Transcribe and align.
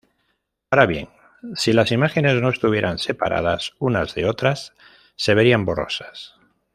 Ahora 0.71 0.87
bien, 0.87 1.09
si 1.53 1.73
las 1.73 1.91
imágenes 1.91 2.41
no 2.41 2.49
estuvieran 2.49 2.97
separadas 2.97 3.73
unas 3.77 4.15
de 4.15 4.25
otras, 4.25 4.73
se 5.15 5.35
verían 5.35 5.63
borrosas. 5.63 6.37